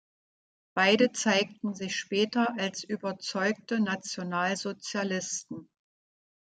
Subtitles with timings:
[0.73, 5.69] Beide zeigten sich später als überzeugte Nationalsozialisten.